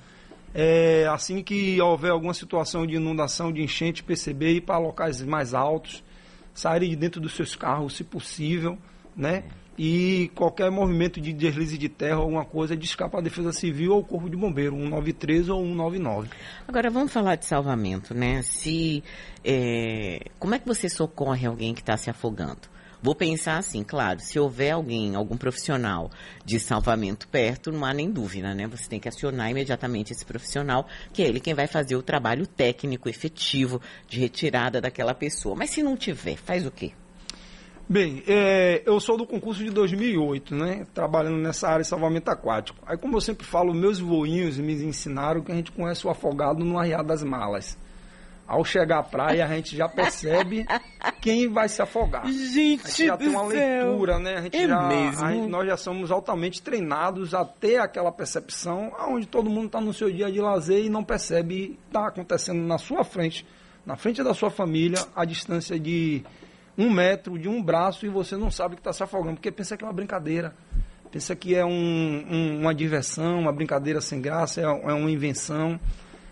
É, 0.52 1.08
assim 1.10 1.42
que 1.42 1.80
houver 1.80 2.12
alguma 2.12 2.34
situação 2.34 2.86
de 2.86 2.94
inundação, 2.94 3.52
de 3.52 3.62
enchente, 3.62 4.04
perceber 4.04 4.52
ir 4.52 4.60
para 4.60 4.78
locais 4.78 5.20
mais 5.22 5.52
altos, 5.54 6.04
sair 6.52 6.88
de 6.88 6.94
dentro 6.94 7.20
dos 7.20 7.34
seus 7.34 7.56
carros, 7.56 7.96
se 7.96 8.04
possível, 8.04 8.78
né? 9.16 9.44
E 9.76 10.30
qualquer 10.36 10.70
movimento 10.70 11.20
de 11.20 11.32
deslize 11.32 11.76
de 11.76 11.88
terra, 11.88 12.16
alguma 12.16 12.44
coisa, 12.44 12.76
de 12.76 12.84
escapar 12.84 13.18
a 13.18 13.22
Defesa 13.22 13.52
Civil 13.52 13.92
ou 13.92 14.00
o 14.00 14.04
Corpo 14.04 14.30
de 14.30 14.36
Bombeiro, 14.36 14.76
193 14.76 15.48
ou 15.48 15.64
199. 15.64 16.28
Agora 16.68 16.90
vamos 16.90 17.12
falar 17.12 17.34
de 17.34 17.44
salvamento, 17.44 18.14
né? 18.14 18.42
Se 18.42 19.02
é, 19.44 20.30
como 20.38 20.54
é 20.54 20.60
que 20.60 20.66
você 20.66 20.88
socorre 20.88 21.46
alguém 21.46 21.74
que 21.74 21.80
está 21.80 21.96
se 21.96 22.08
afogando? 22.08 22.72
Vou 23.02 23.14
pensar 23.14 23.58
assim, 23.58 23.82
claro, 23.82 24.18
se 24.20 24.38
houver 24.38 24.70
alguém, 24.70 25.14
algum 25.14 25.36
profissional 25.36 26.10
de 26.42 26.58
salvamento 26.58 27.28
perto, 27.28 27.70
não 27.70 27.84
há 27.84 27.92
nem 27.92 28.10
dúvida, 28.10 28.54
né? 28.54 28.66
Você 28.68 28.88
tem 28.88 28.98
que 28.98 29.08
acionar 29.08 29.50
imediatamente 29.50 30.12
esse 30.12 30.24
profissional, 30.24 30.86
que 31.12 31.22
é 31.22 31.26
ele 31.26 31.38
quem 31.38 31.52
vai 31.52 31.66
fazer 31.66 31.96
o 31.96 32.02
trabalho 32.02 32.46
técnico 32.46 33.08
efetivo 33.08 33.78
de 34.08 34.20
retirada 34.20 34.80
daquela 34.80 35.12
pessoa. 35.12 35.54
Mas 35.54 35.68
se 35.68 35.82
não 35.82 35.98
tiver, 35.98 36.36
faz 36.36 36.64
o 36.64 36.70
quê? 36.70 36.92
Bem, 37.86 38.22
é, 38.26 38.82
eu 38.86 38.98
sou 38.98 39.16
do 39.18 39.26
concurso 39.26 39.62
de 39.62 39.70
2008, 39.70 40.54
né? 40.54 40.86
Trabalhando 40.94 41.36
nessa 41.36 41.68
área 41.68 41.82
de 41.82 41.88
salvamento 41.88 42.30
aquático. 42.30 42.78
Aí, 42.86 42.96
como 42.96 43.16
eu 43.16 43.20
sempre 43.20 43.44
falo, 43.46 43.74
meus 43.74 43.98
voinhos 43.98 44.56
me 44.58 44.72
ensinaram 44.72 45.42
que 45.42 45.52
a 45.52 45.54
gente 45.54 45.70
conhece 45.70 46.06
o 46.06 46.10
afogado 46.10 46.64
no 46.64 46.78
arriar 46.78 47.02
das 47.04 47.22
malas. 47.22 47.76
Ao 48.46 48.64
chegar 48.64 48.98
à 48.98 49.02
praia, 49.02 49.44
a 49.44 49.48
gente 49.48 49.76
já 49.76 49.86
percebe 49.88 50.64
quem 51.20 51.48
vai 51.48 51.68
se 51.68 51.80
afogar. 51.82 52.26
Gente, 52.26 52.84
a 52.86 52.88
gente 52.88 53.06
já 53.06 53.16
tem 53.18 53.28
uma 53.28 53.48
céu. 53.50 53.86
leitura, 53.88 54.18
né? 54.18 54.34
A 54.36 54.40
gente 54.42 54.56
É 54.56 54.66
já, 54.68 54.82
mesmo? 54.88 55.28
gente- 55.28 55.48
nós 55.48 55.66
já 55.66 55.76
somos 55.76 56.10
altamente 56.10 56.62
treinados 56.62 57.34
a 57.34 57.44
ter 57.44 57.78
aquela 57.78 58.10
percepção 58.12 58.92
onde 59.08 59.26
todo 59.26 59.48
mundo 59.50 59.66
está 59.66 59.80
no 59.80 59.92
seu 59.92 60.10
dia 60.10 60.30
de 60.32 60.40
lazer 60.40 60.84
e 60.84 60.88
não 60.90 61.04
percebe 61.04 61.78
está 61.86 62.08
acontecendo 62.08 62.60
na 62.66 62.76
sua 62.78 63.04
frente, 63.04 63.46
na 63.84 63.96
frente 63.96 64.22
da 64.22 64.32
sua 64.34 64.50
família, 64.50 64.98
a 65.16 65.24
distância 65.24 65.78
de 65.78 66.22
um 66.76 66.90
metro, 66.90 67.38
de 67.38 67.48
um 67.48 67.62
braço, 67.62 68.04
e 68.04 68.08
você 68.08 68.36
não 68.36 68.50
sabe 68.50 68.74
que 68.74 68.80
está 68.80 68.92
se 68.92 69.02
afogando, 69.02 69.34
porque 69.36 69.50
pensa 69.50 69.76
que 69.76 69.84
é 69.84 69.86
uma 69.86 69.92
brincadeira. 69.92 70.54
Pensa 71.12 71.36
que 71.36 71.54
é 71.54 71.64
um- 71.64 72.26
um- 72.28 72.60
uma 72.62 72.74
diversão, 72.74 73.38
uma 73.38 73.52
brincadeira 73.52 74.00
sem 74.00 74.20
graça, 74.20 74.60
é, 74.60 74.64
é 74.64 74.92
uma 74.92 75.10
invenção 75.10 75.78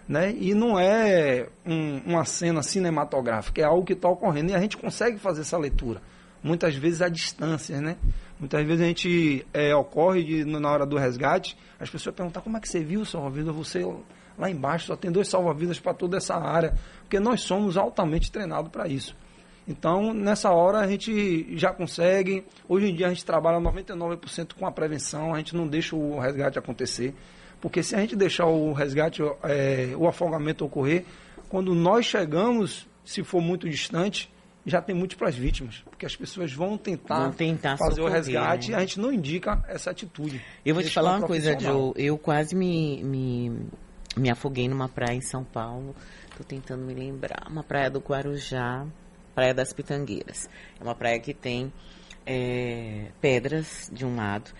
né? 0.09 0.35
E 0.37 0.53
não 0.53 0.79
é 0.79 1.47
um- 1.65 1.99
uma 2.05 2.25
cena 2.25 2.61
cinematográfica, 2.63 3.63
é 3.63 3.65
algo 3.65 3.85
que 3.85 3.93
está 3.93 4.09
ocorrendo 4.09 4.51
e 4.51 4.55
a 4.55 4.59
gente 4.59 4.77
consegue 4.77 5.17
fazer 5.17 5.43
essa 5.43 5.57
leitura. 5.57 6.03
Muitas 6.43 6.75
vezes 6.75 7.01
a 7.01 7.09
distância, 7.09 7.81
né? 7.81 7.97
Muitas 8.39 8.67
vezes 8.67 8.83
a 8.83 8.87
gente 8.87 9.47
é, 9.55 9.75
ocorre 9.75 10.25
de, 10.25 10.45
na 10.45 10.69
hora 10.69 10.85
do 10.85 10.99
resgate, 10.99 11.57
as 11.79 11.89
pessoas 11.89 12.15
perguntam 12.17 12.43
como 12.43 12.57
é 12.57 12.61
que 12.61 12.69
você 12.69 12.81
viu 12.83 13.03
o 13.03 13.07
salva-vidas? 13.07 13.55
Você 13.55 13.87
lá 14.37 14.51
embaixo 14.51 14.87
só 14.87 14.97
tem 14.97 15.11
dois 15.11 15.29
salva-vidas 15.29 15.79
para 15.79 15.95
toda 15.95 16.17
essa 16.17 16.35
área, 16.35 16.75
porque 17.03 17.21
nós 17.21 17.43
somos 17.43 17.77
altamente 17.77 18.31
treinados 18.31 18.73
para 18.73 18.89
isso. 18.89 19.17
Então, 19.66 20.12
nessa 20.12 20.50
hora 20.50 20.78
a 20.78 20.87
gente 20.87 21.57
já 21.57 21.73
consegue. 21.73 22.45
Hoje 22.69 22.90
em 22.90 22.95
dia 22.95 23.07
a 23.07 23.11
gente 23.11 23.25
trabalha 23.25 23.59
99% 23.59 24.54
com 24.59 24.66
a 24.66 24.73
prevenção, 24.73 25.35
a 25.35 25.38
gente 25.38 25.54
não 25.54 25.66
deixa 25.66 25.95
o 25.95 26.19
resgate 26.19 26.59
acontecer. 26.59 27.14
Porque 27.61 27.83
se 27.83 27.95
a 27.95 28.00
gente 28.00 28.16
deixar 28.16 28.47
o 28.47 28.73
resgate, 28.73 29.23
é, 29.45 29.95
o 29.97 30.09
afogamento 30.09 30.64
ocorrer, 30.64 31.04
quando 31.49 31.75
nós 31.75 32.07
chegamos, 32.07 32.88
se 33.04 33.23
for 33.23 33.40
muito 33.40 33.69
distante, 33.69 34.28
já 34.66 34.83
tem 34.83 34.95
múltiplas 34.95 35.37
vítimas. 35.37 35.81
Porque 35.88 36.04
as 36.04 36.16
pessoas 36.16 36.52
vão 36.52 36.76
tentar, 36.76 37.21
Vão 37.21 37.33
tentar 37.33 37.76
fazer 37.76 38.00
o 38.00 38.04
socorrer, 38.04 38.16
resgate 38.16 38.71
né? 38.71 38.76
e 38.76 38.76
a 38.76 38.81
gente 38.81 38.99
não 38.99 39.12
indica 39.12 39.62
essa 39.69 39.90
atitude. 39.90 40.42
Eu 40.66 40.75
vou 40.75 40.83
te 40.83 40.90
falar 40.90 41.19
uma 41.19 41.26
coisa. 41.26 41.57
Joe. 41.59 41.92
Eu 41.97 42.19
quase 42.19 42.57
me, 42.57 43.02
me, 43.04 43.66
me 44.16 44.28
afoguei 44.28 44.69
numa 44.69 44.88
praia 44.88 45.16
em 45.16 45.23
São 45.23 45.45
Paulo. 45.45 45.95
Tô 46.37 46.42
tentando 46.42 46.85
me 46.85 46.95
lembrar. 46.95 47.47
Uma 47.49 47.62
praia 47.62 47.88
do 47.88 48.00
Guarujá, 48.00 48.87
Praia 49.35 49.55
das 49.55 49.73
Pitangueiras. 49.73 50.49
É 50.81 50.83
uma 50.83 50.95
praia 50.95 51.19
que 51.19 51.33
tem 51.33 51.73
é, 52.27 53.07
pedras 53.21 53.91
de 53.93 54.05
um 54.05 54.17
lado. 54.17 54.51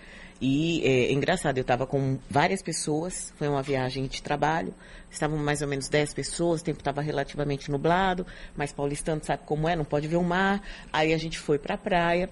E 0.41 0.81
é, 0.85 1.11
engraçado, 1.13 1.57
eu 1.57 1.61
estava 1.61 1.87
com 1.87 2.19
várias 2.29 2.61
pessoas, 2.61 3.33
foi 3.37 3.47
uma 3.47 3.61
viagem 3.61 4.07
de 4.07 4.21
trabalho, 4.21 4.73
estavam 5.09 5.37
mais 5.37 5.61
ou 5.61 5.67
menos 5.67 5.87
10 5.87 6.13
pessoas, 6.13 6.59
o 6.59 6.63
tempo 6.63 6.79
estava 6.79 7.01
relativamente 7.01 7.71
nublado, 7.71 8.25
mas 8.55 8.73
paulistano 8.73 9.23
sabe 9.23 9.43
como 9.45 9.69
é, 9.69 9.75
não 9.75 9.85
pode 9.85 10.07
ver 10.07 10.17
o 10.17 10.23
mar. 10.23 10.61
Aí 10.91 11.13
a 11.13 11.17
gente 11.17 11.39
foi 11.39 11.57
para 11.57 11.75
a 11.75 11.77
praia, 11.77 12.29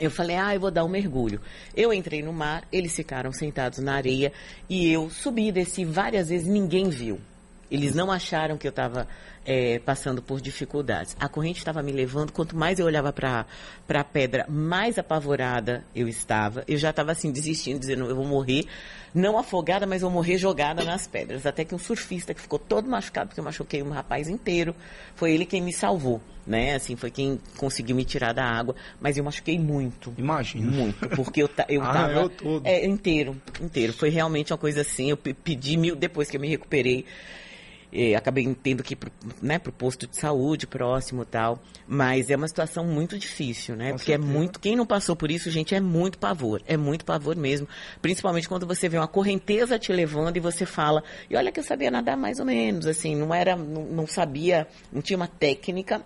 eu 0.00 0.10
falei, 0.10 0.36
ah, 0.36 0.54
eu 0.54 0.60
vou 0.60 0.70
dar 0.70 0.84
um 0.84 0.88
mergulho. 0.88 1.40
Eu 1.76 1.92
entrei 1.92 2.22
no 2.22 2.32
mar, 2.32 2.64
eles 2.72 2.94
ficaram 2.94 3.32
sentados 3.32 3.78
na 3.78 3.94
areia 3.94 4.32
e 4.68 4.90
eu 4.92 5.10
subi 5.10 5.48
e 5.48 5.52
desci 5.52 5.84
várias 5.84 6.28
vezes, 6.28 6.46
ninguém 6.46 6.88
viu. 6.88 7.20
Eles 7.70 7.94
não 7.94 8.10
acharam 8.10 8.56
que 8.56 8.66
eu 8.66 8.70
estava 8.70 9.06
passando 9.84 10.20
por 10.22 10.40
dificuldades. 10.40 11.16
A 11.18 11.28
corrente 11.28 11.58
estava 11.58 11.82
me 11.82 11.92
levando, 11.92 12.32
quanto 12.32 12.56
mais 12.56 12.78
eu 12.78 12.86
olhava 12.86 13.12
para 13.12 13.46
a 13.88 14.04
pedra, 14.04 14.44
mais 14.48 14.98
apavorada 14.98 15.84
eu 15.94 16.06
estava. 16.08 16.64
Eu 16.68 16.76
já 16.76 16.90
estava 16.90 17.12
assim, 17.12 17.30
desistindo, 17.32 17.78
dizendo, 17.78 18.06
eu 18.06 18.14
vou 18.16 18.26
morrer, 18.26 18.64
não 19.14 19.38
afogada, 19.38 19.86
mas 19.86 20.02
vou 20.02 20.10
morrer 20.10 20.36
jogada 20.38 20.84
nas 20.84 21.06
pedras. 21.06 21.46
Até 21.46 21.64
que 21.64 21.74
um 21.74 21.78
surfista 21.78 22.34
que 22.34 22.40
ficou 22.40 22.58
todo 22.58 22.88
machucado, 22.88 23.28
porque 23.28 23.40
eu 23.40 23.44
machuquei 23.44 23.82
um 23.82 23.90
rapaz 23.90 24.28
inteiro, 24.28 24.74
foi 25.14 25.32
ele 25.32 25.46
quem 25.46 25.62
me 25.62 25.72
salvou, 25.72 26.20
né? 26.46 26.74
Assim, 26.74 26.94
foi 26.94 27.10
quem 27.10 27.40
conseguiu 27.56 27.96
me 27.96 28.04
tirar 28.04 28.34
da 28.34 28.44
água, 28.44 28.76
mas 29.00 29.16
eu 29.16 29.24
machuquei 29.24 29.58
muito. 29.58 30.12
Imagino. 30.18 30.70
Muito, 30.70 31.08
porque 31.10 31.42
eu, 31.42 31.50
eu 31.68 31.82
Ah, 31.88 31.92
tava... 31.92 32.12
eu 32.12 32.28
todo. 32.28 32.66
É, 32.66 32.84
inteiro, 32.84 33.40
inteiro. 33.62 33.92
Foi 33.94 34.10
realmente 34.10 34.52
uma 34.52 34.58
coisa 34.58 34.82
assim, 34.82 35.08
eu 35.10 35.16
pe- 35.16 35.32
pedi 35.32 35.76
mil, 35.78 35.96
depois 35.96 36.28
que 36.28 36.36
eu 36.36 36.40
me 36.40 36.48
recuperei, 36.48 37.06
acabei 38.16 38.54
tendo 38.54 38.82
que 38.82 38.92
ir 38.92 38.96
pro, 38.96 39.10
né, 39.40 39.58
pro 39.58 39.72
posto 39.72 40.06
de 40.06 40.16
saúde 40.16 40.66
próximo 40.66 41.22
e 41.22 41.26
tal. 41.26 41.62
Mas 41.86 42.30
é 42.30 42.36
uma 42.36 42.48
situação 42.48 42.84
muito 42.84 43.18
difícil, 43.18 43.76
né? 43.76 43.92
Com 43.92 43.96
Porque 43.96 44.12
é 44.12 44.16
certeza. 44.16 44.38
muito. 44.38 44.60
Quem 44.60 44.76
não 44.76 44.86
passou 44.86 45.16
por 45.16 45.30
isso, 45.30 45.50
gente, 45.50 45.74
é 45.74 45.80
muito 45.80 46.18
pavor. 46.18 46.62
É 46.66 46.76
muito 46.76 47.04
pavor 47.04 47.36
mesmo. 47.36 47.66
Principalmente 48.02 48.48
quando 48.48 48.66
você 48.66 48.88
vê 48.88 48.98
uma 48.98 49.08
correnteza 49.08 49.78
te 49.78 49.92
levando 49.92 50.36
e 50.36 50.40
você 50.40 50.66
fala. 50.66 51.02
E 51.30 51.36
olha 51.36 51.50
que 51.50 51.60
eu 51.60 51.64
sabia 51.64 51.90
nadar 51.90 52.16
mais 52.16 52.38
ou 52.38 52.44
menos, 52.44 52.86
assim, 52.86 53.16
não 53.16 53.34
era. 53.34 53.56
Não, 53.56 53.84
não 53.84 54.06
sabia, 54.06 54.66
não 54.92 55.00
tinha 55.00 55.16
uma 55.16 55.28
técnica. 55.28 56.02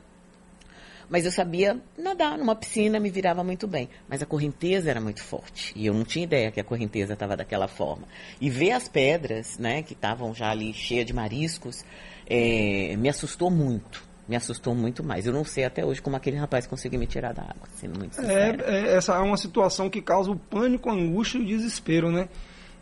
Mas 1.13 1.27
eu 1.27 1.31
sabia 1.31 1.79
nadar 1.99 2.39
numa 2.39 2.57
piscina, 2.57 2.99
me 2.99 3.11
virava 3.11 3.45
muito 3.45 3.69
bem. 3.69 3.87
Mas 4.09 4.23
a 4.23 4.27
correnteza 4.27 4.89
era 4.89 4.99
muito 4.99 5.23
forte. 5.23 5.71
E 5.77 5.85
eu 5.85 5.93
não 5.93 6.05
tinha 6.05 6.25
ideia 6.25 6.51
que 6.51 6.59
a 6.59 6.65
correnteza 6.65 7.13
estava 7.13 7.37
daquela 7.37 7.69
forma. 7.69 8.09
E 8.41 8.49
ver 8.49 8.71
as 8.71 8.89
pedras, 8.89 9.59
né, 9.59 9.83
que 9.83 9.93
estavam 9.93 10.35
já 10.35 10.51
ali 10.51 10.73
cheias 10.73 11.05
de 11.05 11.13
mariscos, 11.13 11.85
eh, 12.27 12.97
me 12.97 13.11
assustou 13.11 13.51
muito. 13.51 14.03
Me 14.27 14.37
assustou 14.37 14.75
muito 14.75 15.05
mais. 15.05 15.27
Eu 15.27 15.35
não 15.35 15.45
sei 15.45 15.67
até 15.67 15.85
hoje 15.85 16.01
como 16.01 16.17
aquele 16.17 16.39
rapaz 16.39 16.67
conseguiu 16.67 16.99
me 16.99 17.07
tirar 17.07 17.35
da 17.35 17.43
água, 17.43 17.69
sendo 17.75 17.99
muito 17.99 18.15
sincera. 18.15 18.65
É, 18.65 18.79
é, 18.79 18.97
essa 18.97 19.13
é 19.13 19.19
uma 19.19 19.37
situação 19.37 19.91
que 19.91 20.01
causa 20.01 20.31
o 20.31 20.37
pânico, 20.37 20.89
a 20.89 20.95
angústia 20.95 21.37
e 21.37 21.43
o 21.43 21.47
desespero, 21.47 22.11
né? 22.11 22.27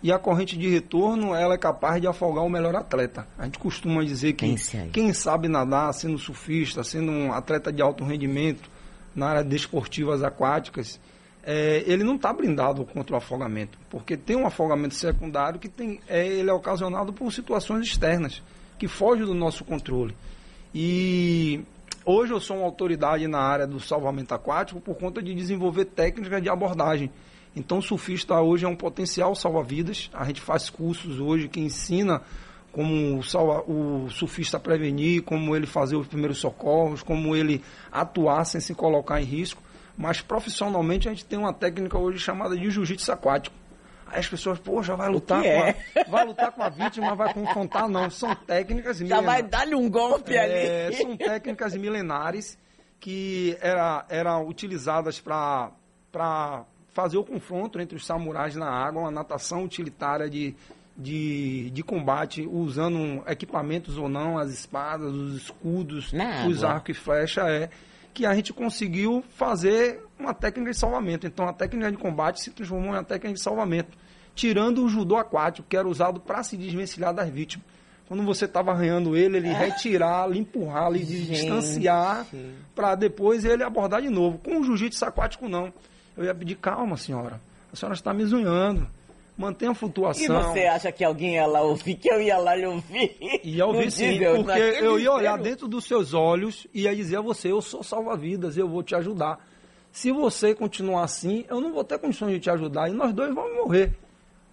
E 0.02 0.10
a 0.10 0.18
corrente 0.18 0.56
de 0.56 0.66
retorno, 0.68 1.34
ela 1.34 1.54
é 1.54 1.58
capaz 1.58 2.00
de 2.00 2.06
afogar 2.06 2.42
o 2.44 2.48
melhor 2.48 2.74
atleta. 2.74 3.26
A 3.38 3.44
gente 3.44 3.58
costuma 3.58 4.02
dizer 4.02 4.32
que 4.32 4.56
quem 4.92 5.12
sabe 5.12 5.46
nadar, 5.46 5.92
sendo 5.92 6.18
surfista, 6.18 6.82
sendo 6.82 7.12
um 7.12 7.32
atleta 7.32 7.70
de 7.70 7.82
alto 7.82 8.02
rendimento 8.02 8.70
na 9.14 9.28
área 9.28 9.44
de 9.44 9.54
esportivas 9.54 10.22
aquáticas, 10.22 10.98
é, 11.42 11.82
ele 11.86 12.04
não 12.04 12.16
está 12.16 12.32
blindado 12.32 12.84
contra 12.84 13.14
o 13.14 13.18
afogamento, 13.18 13.78
porque 13.88 14.16
tem 14.16 14.36
um 14.36 14.46
afogamento 14.46 14.94
secundário 14.94 15.58
que 15.58 15.68
tem, 15.68 16.00
é, 16.06 16.26
ele 16.26 16.50
é 16.50 16.52
ocasionado 16.52 17.12
por 17.12 17.32
situações 17.32 17.86
externas 17.86 18.42
que 18.78 18.86
fogem 18.86 19.24
do 19.24 19.34
nosso 19.34 19.64
controle. 19.64 20.14
E 20.74 21.62
hoje 22.04 22.32
eu 22.32 22.40
sou 22.40 22.58
uma 22.58 22.66
autoridade 22.66 23.26
na 23.26 23.40
área 23.40 23.66
do 23.66 23.80
salvamento 23.80 24.34
aquático 24.34 24.80
por 24.80 24.96
conta 24.96 25.22
de 25.22 25.34
desenvolver 25.34 25.86
técnicas 25.86 26.42
de 26.42 26.48
abordagem. 26.48 27.10
Então, 27.54 27.78
o 27.78 27.82
surfista 27.82 28.40
hoje 28.40 28.64
é 28.64 28.68
um 28.68 28.76
potencial 28.76 29.34
salva-vidas. 29.34 30.08
A 30.12 30.24
gente 30.24 30.40
faz 30.40 30.70
cursos 30.70 31.18
hoje 31.18 31.48
que 31.48 31.60
ensina 31.60 32.22
como 32.72 33.18
o, 33.18 33.22
salva, 33.24 33.62
o 33.68 34.08
surfista 34.10 34.60
prevenir, 34.60 35.22
como 35.22 35.56
ele 35.56 35.66
fazer 35.66 35.96
os 35.96 36.06
primeiros 36.06 36.38
socorros, 36.38 37.02
como 37.02 37.34
ele 37.34 37.62
atuar 37.90 38.44
sem 38.44 38.60
se 38.60 38.74
colocar 38.74 39.20
em 39.20 39.24
risco. 39.24 39.60
Mas 39.98 40.20
profissionalmente 40.20 41.08
a 41.08 41.10
gente 41.10 41.24
tem 41.24 41.38
uma 41.38 41.52
técnica 41.52 41.98
hoje 41.98 42.18
chamada 42.20 42.56
de 42.56 42.70
jiu-jitsu 42.70 43.10
aquático. 43.10 43.56
Aí 44.06 44.20
as 44.20 44.28
pessoas, 44.28 44.58
poxa, 44.58 44.94
vai 44.96 45.08
lutar, 45.08 45.42
com 45.42 45.48
é? 45.48 45.76
a, 45.96 46.04
vai 46.08 46.24
lutar 46.24 46.52
com 46.52 46.62
a 46.62 46.68
vítima, 46.68 47.14
vai 47.14 47.34
confrontar, 47.34 47.88
não. 47.88 48.08
São 48.10 48.34
técnicas 48.34 48.98
Já 48.98 49.04
milenares. 49.04 49.26
vai 49.26 49.42
dar-lhe 49.42 49.74
um 49.74 49.90
golpe 49.90 50.34
É, 50.34 50.86
ali. 50.86 50.96
são 50.96 51.16
técnicas 51.16 51.74
milenares 51.76 52.56
que 53.00 53.56
era, 53.60 54.04
eram 54.08 54.46
utilizadas 54.46 55.18
para 55.20 55.72
fazer 57.00 57.16
o 57.16 57.24
confronto 57.24 57.80
entre 57.80 57.96
os 57.96 58.04
samurais 58.04 58.54
na 58.54 58.68
água, 58.68 59.02
uma 59.02 59.10
natação 59.10 59.64
utilitária 59.64 60.28
de, 60.28 60.54
de, 60.96 61.70
de 61.70 61.82
combate, 61.82 62.46
usando 62.46 63.22
equipamentos 63.26 63.96
ou 63.96 64.08
não, 64.08 64.36
as 64.36 64.50
espadas, 64.50 65.12
os 65.12 65.34
escudos, 65.34 66.12
Na 66.12 66.46
os 66.46 66.62
arcos 66.62 66.96
e 66.96 67.00
flecha, 67.00 67.42
é 67.48 67.70
que 68.12 68.26
a 68.26 68.34
gente 68.34 68.52
conseguiu 68.52 69.24
fazer 69.36 70.04
uma 70.18 70.34
técnica 70.34 70.72
de 70.72 70.76
salvamento. 70.76 71.26
Então 71.26 71.48
a 71.48 71.52
técnica 71.52 71.90
de 71.90 71.96
combate 71.96 72.42
se 72.42 72.50
transformou 72.50 72.88
em 72.88 72.94
uma 72.94 73.04
técnica 73.04 73.34
de 73.34 73.40
salvamento. 73.40 73.96
tirando 74.34 74.84
o 74.84 74.88
judô 74.88 75.16
aquático, 75.16 75.66
que 75.68 75.76
era 75.76 75.88
usado 75.88 76.20
para 76.20 76.42
se 76.42 76.56
desvencilhar 76.56 77.12
das 77.14 77.28
vítimas. 77.28 77.66
Quando 78.08 78.24
você 78.24 78.44
estava 78.46 78.72
arranhando 78.72 79.16
ele, 79.16 79.36
ele 79.36 79.52
retirar, 79.52 80.28
lhe 80.28 80.38
empurrar, 80.38 80.90
lhe 80.90 81.04
Gente. 81.04 81.30
distanciar, 81.30 82.26
para 82.74 82.94
depois 82.94 83.44
ele 83.44 83.62
abordar 83.62 84.02
de 84.02 84.08
novo. 84.08 84.38
Com 84.38 84.58
o 84.58 84.64
jiu-jitsu 84.64 85.04
aquático, 85.04 85.48
não. 85.48 85.72
Eu 86.16 86.24
ia 86.24 86.34
pedir 86.34 86.56
calma, 86.56 86.96
senhora. 86.96 87.40
A 87.72 87.76
senhora 87.76 87.94
está 87.94 88.12
me 88.12 88.24
zunhando. 88.24 88.86
Mantenha 89.38 89.70
a 89.70 89.72
E 89.72 89.76
flutuação. 89.76 90.42
você 90.52 90.66
acha 90.66 90.92
que 90.92 91.02
alguém 91.02 91.34
ia 91.36 91.46
lá 91.46 91.62
ouvir, 91.62 91.94
que 91.94 92.10
eu 92.10 92.20
ia 92.20 92.36
lá 92.36 92.54
lhe 92.54 92.66
ouvir? 92.66 93.16
Ia 93.42 93.64
ouvir 93.64 93.86
No 93.86 93.90
sim, 93.90 94.10
diesel, 94.10 94.44
porque 94.44 94.58
eu 94.60 94.98
ia 94.98 95.10
olhar 95.12 95.30
inteiro? 95.38 95.42
dentro 95.42 95.68
dos 95.68 95.86
seus 95.86 96.12
olhos 96.12 96.66
e 96.74 96.82
ia 96.82 96.94
dizer 96.94 97.16
a 97.16 97.20
você, 97.22 97.50
eu 97.50 97.62
sou 97.62 97.82
salva-vidas, 97.82 98.58
eu 98.58 98.68
vou 98.68 98.82
te 98.82 98.94
ajudar. 98.94 99.38
Se 99.92 100.12
você 100.12 100.54
continuar 100.54 101.04
assim, 101.04 101.46
eu 101.48 101.58
não 101.60 101.72
vou 101.72 101.82
ter 101.82 101.98
condições 101.98 102.32
de 102.32 102.40
te 102.40 102.50
ajudar 102.50 102.90
e 102.90 102.92
nós 102.92 103.14
dois 103.14 103.34
vamos 103.34 103.54
morrer. 103.56 103.96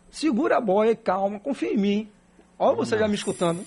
Segura 0.10 0.58
a 0.58 0.62
boia 0.62 0.92
e 0.92 0.96
calma, 0.96 1.38
confia 1.40 1.74
em 1.74 1.78
mim. 1.78 2.10
Olha 2.58 2.76
você 2.78 2.98
já 2.98 3.08
me 3.10 3.16
escutando. 3.16 3.66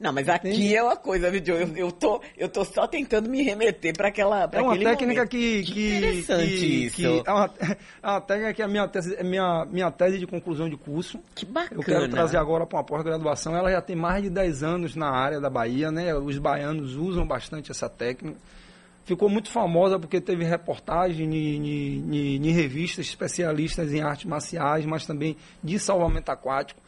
Não, 0.00 0.12
mas 0.12 0.28
aqui 0.28 0.74
é 0.74 0.82
uma 0.82 0.96
coisa, 0.96 1.30
viu? 1.30 1.42
Eu, 1.54 1.76
eu, 1.76 1.92
tô, 1.92 2.22
eu 2.36 2.48
tô 2.48 2.64
só 2.64 2.86
tentando 2.86 3.28
me 3.28 3.42
remeter 3.42 3.94
para 3.94 4.08
aquela. 4.08 4.48
pra 4.48 4.60
É 4.60 4.62
uma 4.62 4.72
técnica 4.78 5.04
momento. 5.06 5.28
que, 5.28 5.62
que, 5.62 5.96
interessante 5.98 6.46
que- 6.46 6.84
isso. 6.86 6.96
que 6.96 7.04
é, 7.06 7.32
uma, 7.32 7.50
é 8.02 8.06
uma 8.08 8.20
técnica 8.22 8.54
que 8.54 8.62
é 8.62 8.64
a 8.64 8.68
minha 8.68 8.88
tese, 8.88 9.14
é 9.16 9.22
minha, 9.22 9.66
minha 9.70 9.90
tese 9.90 10.18
de 10.18 10.26
conclusão 10.26 10.68
de 10.70 10.76
curso. 10.76 11.20
Que 11.34 11.44
bacana. 11.44 11.80
Eu 11.80 11.84
quero 11.84 12.08
trazer 12.08 12.38
agora 12.38 12.66
para 12.66 12.78
uma 12.78 12.84
pós-graduação. 12.84 13.54
Ela 13.54 13.70
já 13.70 13.82
tem 13.82 13.94
mais 13.94 14.22
de 14.22 14.30
10 14.30 14.62
anos 14.62 14.96
na 14.96 15.10
área 15.10 15.38
da 15.40 15.50
Bahia, 15.50 15.90
né? 15.92 16.14
Os 16.14 16.38
baianos 16.38 16.96
usam 16.96 17.26
bastante 17.26 17.70
essa 17.70 17.88
técnica. 17.88 18.38
Ficou 19.04 19.28
muito 19.28 19.50
famosa 19.50 19.98
porque 19.98 20.20
teve 20.20 20.44
reportagem 20.44 21.26
em, 21.34 21.66
em, 22.14 22.36
em 22.48 22.50
revistas 22.52 23.06
especialistas 23.06 23.92
em 23.92 24.00
artes 24.00 24.24
marciais, 24.26 24.86
mas 24.86 25.04
também 25.04 25.36
de 25.62 25.78
salvamento 25.78 26.30
aquático. 26.30 26.80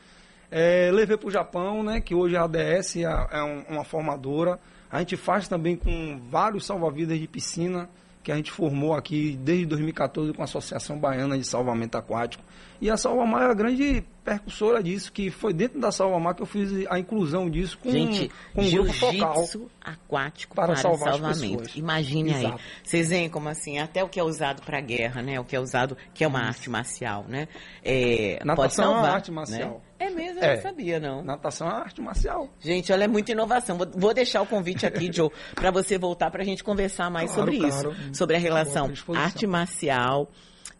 É, 0.54 0.90
levei 0.92 1.16
para 1.16 1.28
o 1.28 1.30
Japão, 1.30 1.82
né, 1.82 1.98
que 1.98 2.14
hoje 2.14 2.36
a 2.36 2.42
ADS 2.44 2.96
é, 2.96 3.02
é 3.04 3.42
um- 3.42 3.64
uma 3.70 3.84
formadora. 3.84 4.60
A 4.90 4.98
gente 4.98 5.16
faz 5.16 5.48
também 5.48 5.74
com 5.76 6.20
vários 6.30 6.66
salva-vidas 6.66 7.18
de 7.18 7.26
piscina, 7.26 7.88
que 8.22 8.30
a 8.30 8.36
gente 8.36 8.52
formou 8.52 8.92
aqui 8.94 9.34
desde 9.42 9.64
2014 9.64 10.34
com 10.34 10.42
a 10.42 10.44
Associação 10.44 10.98
Baiana 10.98 11.38
de 11.38 11.44
Salvamento 11.44 11.96
Aquático. 11.96 12.44
E 12.82 12.90
a 12.90 12.96
Salvamar 12.96 13.42
é 13.42 13.50
a 13.52 13.54
grande 13.54 14.04
percussora 14.24 14.82
disso, 14.82 15.12
que 15.12 15.30
foi 15.30 15.52
dentro 15.52 15.78
da 15.80 15.92
Salvamar 15.92 16.34
que 16.34 16.42
eu 16.42 16.46
fiz 16.46 16.68
a 16.90 16.98
inclusão 16.98 17.48
disso 17.48 17.78
com, 17.78 17.92
Gente, 17.92 18.28
com 18.52 18.60
um 18.60 18.70
grupo 18.72 18.92
focal. 18.92 19.44
aquático 19.80 20.52
para 20.54 20.66
para, 20.72 20.76
salvar 20.76 21.12
salvamento. 21.14 21.78
Imagine 21.78 22.34
aí. 22.34 22.44
Exato. 22.46 22.60
Vocês 22.82 23.08
veem 23.10 23.28
como 23.30 23.48
assim, 23.48 23.78
até 23.78 24.02
o 24.02 24.08
que 24.08 24.18
é 24.18 24.24
usado 24.24 24.62
para 24.62 24.80
guerra, 24.80 25.22
né? 25.22 25.38
O 25.38 25.44
que 25.44 25.54
é 25.54 25.60
usado, 25.60 25.96
que 26.12 26.24
é 26.24 26.26
uma 26.26 26.40
arte 26.40 26.68
marcial, 26.68 27.24
né? 27.28 27.46
É, 27.84 28.34
pode 28.38 28.46
Natação 28.46 28.84
é 28.84 28.88
uma 28.88 28.94
salvar, 28.96 29.14
arte 29.14 29.30
marcial. 29.30 29.70
né? 29.70 30.06
É 30.06 30.10
mesmo, 30.10 30.40
eu 30.40 30.44
É. 30.44 30.54
não 30.56 30.62
sabia, 30.62 30.98
não. 30.98 31.22
Natação 31.22 31.68
é 31.68 31.72
arte 31.74 32.00
marcial. 32.00 32.48
Gente, 32.58 32.92
olha, 32.92 33.04
é 33.04 33.08
muita 33.08 33.30
inovação. 33.30 33.78
Vou, 33.78 33.86
vou 33.94 34.12
deixar 34.12 34.42
o 34.42 34.46
convite 34.46 34.84
aqui, 34.84 35.08
Joe, 35.12 35.30
para 35.54 35.70
você 35.70 35.96
voltar 35.98 36.32
para 36.32 36.42
a 36.42 36.44
gente 36.44 36.64
conversar 36.64 37.08
mais 37.10 37.32
Claro, 37.32 37.52
sobre 37.52 37.68
claro. 37.70 37.92
isso. 37.92 38.14
Sobre 38.14 38.34
a 38.34 38.40
relação 38.40 38.90
arte 39.14 39.46
marcial 39.46 40.28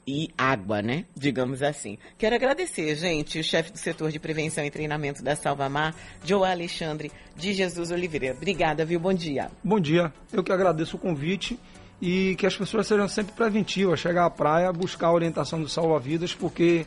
e 0.06 0.30
água, 0.36 0.82
né? 0.82 1.04
Digamos 1.16 1.62
assim. 1.62 1.98
Quero 2.18 2.34
agradecer, 2.34 2.94
gente, 2.96 3.38
o 3.38 3.44
chefe 3.44 3.72
do 3.72 3.78
setor 3.78 4.10
de 4.10 4.18
prevenção 4.18 4.64
e 4.64 4.70
treinamento 4.70 5.22
da 5.22 5.36
Salvamar, 5.36 5.94
Joe 6.24 6.48
Alexandre 6.48 7.10
de 7.36 7.52
Jesus 7.52 7.90
Oliveira. 7.90 8.34
Obrigada, 8.34 8.84
viu? 8.84 8.98
Bom 8.98 9.12
dia. 9.12 9.50
Bom 9.62 9.80
dia, 9.80 10.12
eu 10.32 10.42
que 10.42 10.52
agradeço 10.52 10.96
o 10.96 11.00
convite 11.00 11.58
e 12.00 12.34
que 12.36 12.46
as 12.46 12.56
pessoas 12.56 12.86
sejam 12.86 13.06
sempre 13.06 13.32
preventivas, 13.32 14.00
chegar 14.00 14.26
à 14.26 14.30
praia, 14.30 14.72
buscar 14.72 15.08
a 15.08 15.12
orientação 15.12 15.60
do 15.60 15.68
salva-vidas, 15.68 16.34
porque 16.34 16.84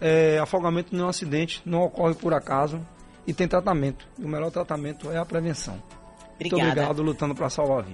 é, 0.00 0.38
afogamento 0.38 0.94
não 0.94 1.04
é 1.04 1.06
um 1.06 1.10
acidente, 1.10 1.60
não 1.64 1.82
ocorre 1.82 2.14
por 2.14 2.32
acaso 2.32 2.80
e 3.26 3.32
tem 3.32 3.48
tratamento. 3.48 4.06
E 4.18 4.24
o 4.24 4.28
melhor 4.28 4.50
tratamento 4.50 5.10
é 5.10 5.18
a 5.18 5.24
prevenção. 5.24 5.74
Muito 6.40 6.56
Obrigada. 6.56 6.82
obrigado 6.82 7.02
lutando 7.02 7.34
para 7.34 7.48
salvar 7.48 7.82
vidas. 7.82 7.92